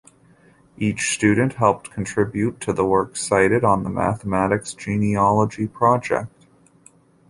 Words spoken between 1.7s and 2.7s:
contribute